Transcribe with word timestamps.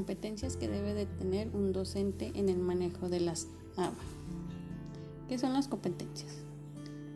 Competencias 0.00 0.56
que 0.56 0.66
debe 0.66 0.94
de 0.94 1.04
tener 1.04 1.50
un 1.54 1.74
docente 1.74 2.32
en 2.34 2.48
el 2.48 2.56
manejo 2.56 3.10
de 3.10 3.20
las 3.20 3.48
ABA. 3.76 3.92
¿Qué 5.28 5.36
son 5.36 5.52
las 5.52 5.68
competencias? 5.68 6.38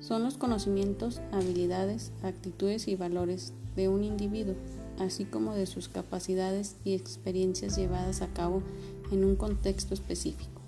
Son 0.00 0.22
los 0.22 0.36
conocimientos, 0.36 1.22
habilidades, 1.32 2.12
actitudes 2.22 2.86
y 2.86 2.94
valores 2.94 3.54
de 3.74 3.88
un 3.88 4.04
individuo, 4.04 4.54
así 4.98 5.24
como 5.24 5.54
de 5.54 5.64
sus 5.64 5.88
capacidades 5.88 6.76
y 6.84 6.92
experiencias 6.92 7.78
llevadas 7.78 8.20
a 8.20 8.28
cabo 8.34 8.62
en 9.10 9.24
un 9.24 9.34
contexto 9.34 9.94
específico, 9.94 10.60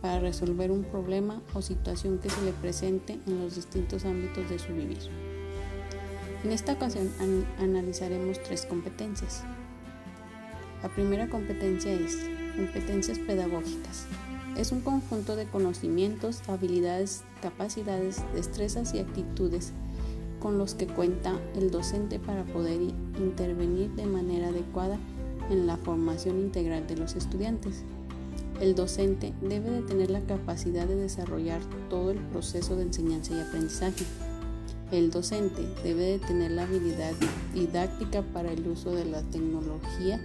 para 0.00 0.20
resolver 0.20 0.70
un 0.70 0.84
problema 0.84 1.42
o 1.52 1.60
situación 1.60 2.18
que 2.18 2.30
se 2.30 2.42
le 2.46 2.52
presente 2.52 3.20
en 3.26 3.40
los 3.42 3.56
distintos 3.56 4.06
ámbitos 4.06 4.48
de 4.48 4.58
su 4.58 4.72
vivir. 4.72 5.10
En 6.44 6.50
esta 6.50 6.72
ocasión 6.72 7.10
analizaremos 7.58 8.42
tres 8.42 8.64
competencias. 8.64 9.44
La 10.82 10.88
primera 10.88 11.28
competencia 11.28 11.92
es 11.92 12.18
competencias 12.56 13.18
pedagógicas. 13.18 14.06
Es 14.56 14.72
un 14.72 14.80
conjunto 14.80 15.36
de 15.36 15.46
conocimientos, 15.46 16.40
habilidades, 16.48 17.22
capacidades, 17.42 18.22
destrezas 18.34 18.94
y 18.94 18.98
actitudes 18.98 19.72
con 20.40 20.56
los 20.56 20.74
que 20.74 20.86
cuenta 20.86 21.38
el 21.56 21.70
docente 21.70 22.18
para 22.18 22.44
poder 22.44 22.80
intervenir 22.80 23.90
de 23.90 24.06
manera 24.06 24.48
adecuada 24.48 24.98
en 25.50 25.66
la 25.66 25.76
formación 25.76 26.38
integral 26.38 26.86
de 26.86 26.96
los 26.96 27.16
estudiantes. 27.16 27.82
El 28.60 28.74
docente 28.74 29.32
debe 29.40 29.70
de 29.70 29.82
tener 29.82 30.10
la 30.10 30.20
capacidad 30.20 30.86
de 30.86 30.96
desarrollar 30.96 31.60
todo 31.88 32.10
el 32.10 32.18
proceso 32.18 32.76
de 32.76 32.82
enseñanza 32.82 33.34
y 33.34 33.40
aprendizaje 33.40 34.04
el 34.90 35.10
docente 35.10 35.68
debe 35.84 36.02
de 36.02 36.18
tener 36.18 36.50
la 36.50 36.62
habilidad 36.62 37.12
didáctica 37.52 38.22
para 38.22 38.50
el 38.50 38.66
uso 38.66 38.90
de 38.92 39.04
la 39.04 39.20
tecnología 39.20 40.18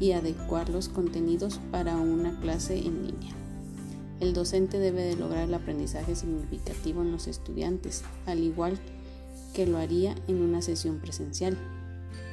y 0.00 0.12
adecuar 0.12 0.68
los 0.68 0.88
contenidos 0.88 1.60
para 1.70 1.96
una 1.96 2.38
clase 2.40 2.78
en 2.78 3.06
línea. 3.06 3.34
El 4.20 4.32
docente 4.32 4.78
debe 4.78 5.02
de 5.02 5.16
lograr 5.16 5.48
el 5.48 5.54
aprendizaje 5.54 6.14
significativo 6.16 7.02
en 7.02 7.12
los 7.12 7.26
estudiantes, 7.26 8.02
al 8.24 8.38
igual 8.38 8.78
que 9.54 9.66
lo 9.66 9.78
haría 9.78 10.14
en 10.26 10.40
una 10.40 10.62
sesión 10.62 11.00
presencial. 11.00 11.56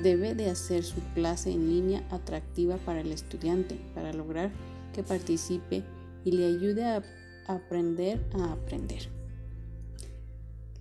Debe 0.01 0.33
de 0.33 0.49
hacer 0.49 0.83
su 0.83 1.01
clase 1.13 1.51
en 1.51 1.69
línea 1.69 2.05
atractiva 2.09 2.77
para 2.77 3.01
el 3.01 3.11
estudiante 3.11 3.79
para 3.93 4.13
lograr 4.13 4.51
que 4.93 5.03
participe 5.03 5.83
y 6.23 6.31
le 6.31 6.45
ayude 6.45 6.85
a 6.85 7.03
aprender 7.47 8.25
a 8.33 8.53
aprender. 8.53 9.09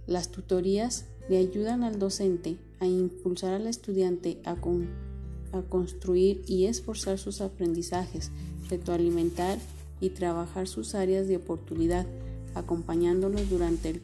Las 0.06 0.30
tutorías 0.30 1.06
le 1.28 1.38
ayudan 1.38 1.84
al 1.84 1.98
docente 1.98 2.58
a 2.80 2.86
impulsar 2.86 3.54
al 3.54 3.66
estudiante 3.66 4.40
a, 4.44 4.56
construir 5.60 6.42
y 6.46 6.64
esforzar 6.64 7.18
sus 7.18 7.42
aprendizajes, 7.42 8.30
retroalimentar 8.70 9.58
y 10.00 10.10
trabajar 10.10 10.66
sus 10.66 10.94
áreas 10.94 11.28
de 11.28 11.36
oportunidad, 11.36 12.06
acompañándolos 12.54 13.50
durante, 13.50 14.00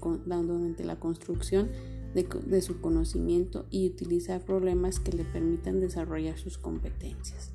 la 0.84 0.96
construcción 0.96 1.70
de, 2.14 2.28
de 2.46 2.62
su 2.62 2.80
conocimiento 2.80 3.66
y 3.70 3.86
utilizar 3.86 4.44
problemas 4.44 5.00
que 5.00 5.12
le 5.12 5.24
permitan 5.24 5.80
desarrollar 5.80 6.38
sus 6.38 6.58
competencias. 6.58 7.50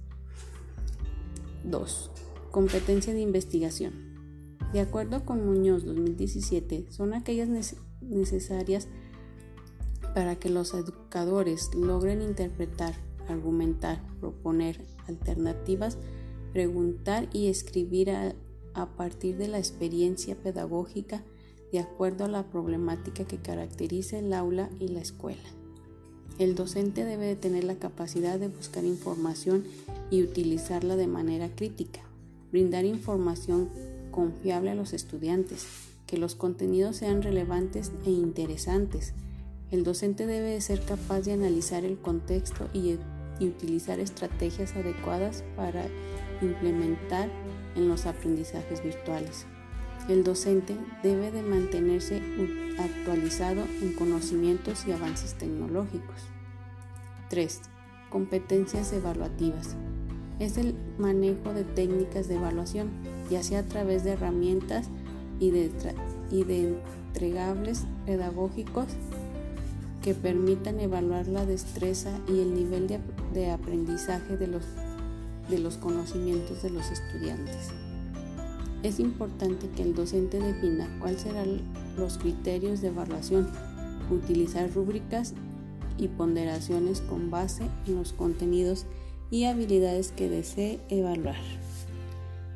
2. 1.63 2.11
Competencia 2.51 3.13
de 3.13 3.21
investigación. 3.21 3.93
De 4.73 4.79
acuerdo 4.79 5.23
con 5.23 5.45
Muñoz 5.45 5.85
2017, 5.85 6.87
son 6.89 7.13
aquellas 7.13 7.47
necesarias 8.01 8.87
para 10.13 10.35
que 10.35 10.49
los 10.49 10.73
educadores 10.73 11.73
logren 11.75 12.21
interpretar, 12.21 12.95
argumentar, 13.27 14.01
proponer 14.19 14.79
alternativas, 15.07 15.97
preguntar 16.53 17.27
y 17.33 17.47
escribir 17.47 18.11
a, 18.11 18.35
partir 18.97 19.37
de 19.37 19.47
la 19.47 19.59
experiencia 19.59 20.35
pedagógica 20.35 21.23
de 21.71 21.79
acuerdo 21.79 22.25
a 22.25 22.27
la 22.27 22.49
problemática 22.49 23.25
que 23.25 23.37
caracteriza 23.37 24.19
el 24.19 24.33
aula 24.33 24.69
y 24.79 24.87
la 24.87 25.01
escuela. 25.01 25.41
El 26.39 26.55
docente 26.55 27.03
debe 27.03 27.25
de 27.25 27.35
tener 27.35 27.63
la 27.63 27.75
capacidad 27.75 28.39
de 28.39 28.47
buscar 28.47 28.83
información 28.85 29.63
y 30.09 30.23
utilizarla 30.23 30.95
de 30.95 31.07
manera 31.07 31.49
crítica, 31.55 32.01
brindar 32.51 32.85
información 32.85 33.69
confiable 34.11 34.71
a 34.71 34.75
los 34.75 34.93
estudiantes, 34.93 35.65
que 36.07 36.17
los 36.17 36.35
contenidos 36.35 36.97
sean 36.97 37.21
relevantes 37.21 37.91
e 38.05 38.11
interesantes. 38.11 39.13
El 39.71 39.83
docente 39.83 40.27
debe 40.27 40.51
de 40.51 40.61
ser 40.61 40.81
capaz 40.81 41.21
de 41.21 41.33
analizar 41.33 41.83
el 41.85 41.97
contexto 41.97 42.69
y, 43.39 43.47
utilizar 43.47 43.99
estrategias 43.99 44.75
adecuadas 44.75 45.43
para 45.55 45.83
implementar 46.41 47.29
en 47.75 47.87
los 47.87 48.05
aprendizajes 48.05 48.83
virtuales. 48.83 49.45
El 50.09 50.23
docente 50.23 50.75
debe 51.01 51.31
de 51.31 51.41
mantenerse 51.41 52.21
actualizado 52.77 53.63
en 53.81 53.93
conocimientos 53.93 54.85
y 54.85 54.91
avances 54.91 55.35
tecnológicos. 55.35 56.17
3. 57.29 57.61
Competencias 58.09 58.91
evaluativas. 58.91 59.75
Es 60.39 60.57
el 60.57 60.75
manejo 60.97 61.53
de 61.53 61.63
técnicas 61.63 62.27
de 62.27 62.35
evaluación, 62.35 62.89
ya 63.29 63.43
sea 63.43 63.59
a 63.59 63.65
través 63.65 64.03
de 64.03 64.11
herramientas 64.11 64.89
y 65.39 65.51
de, 65.51 65.71
y 66.31 66.43
de 66.43 66.75
entregables 67.07 67.85
pedagógicos 68.05 68.87
que 70.03 70.13
permitan 70.13 70.81
evaluar 70.81 71.27
la 71.27 71.45
destreza 71.45 72.11
y 72.27 72.41
el 72.41 72.53
nivel 72.53 72.87
de, 73.33 73.49
aprendizaje 73.49 74.35
de 74.35 74.47
los, 74.47 74.63
de 75.49 75.59
los 75.59 75.77
conocimientos 75.77 76.61
de 76.61 76.69
los 76.69 76.91
estudiantes. 76.91 77.69
Es 78.83 78.99
importante 78.99 79.69
que 79.69 79.81
el 79.81 79.95
docente 79.95 80.39
defina 80.39 80.93
cuáles 80.99 81.21
serán 81.21 81.61
los 81.97 82.17
criterios 82.17 82.81
de 82.81 82.89
evaluación, 82.89 83.49
utilizar 84.11 84.69
rúbricas 84.73 85.33
y 85.97 86.09
ponderaciones 86.09 86.99
con 86.99 87.31
base 87.31 87.63
en 87.87 87.95
los 87.95 88.11
contenidos 88.11 88.85
y 89.31 89.45
habilidades 89.45 90.11
que 90.11 90.29
desee 90.29 90.81
evaluar. 90.89 91.37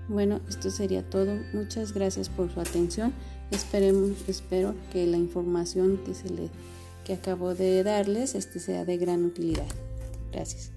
Bueno, 0.09 0.41
esto 0.50 0.69
sería 0.69 1.09
todo. 1.09 1.38
Muchas 1.53 1.94
gracias 1.94 2.28
por 2.28 2.52
su 2.53 2.59
atención. 2.59 3.13
Esperemos, 3.52 4.28
espero 4.28 4.75
que 4.91 5.07
la 5.07 5.18
información 5.18 5.97
que 6.06 6.13
se 6.13 6.30
le 6.30 6.50
que 7.07 7.13
acabo 7.13 7.56
de 7.56 7.84
darles 7.84 8.35
este 8.35 8.59
sea 8.59 8.84
de 8.84 8.97
gran 8.97 9.23
utilidad. 9.23 9.66
Gracias. 10.34 10.76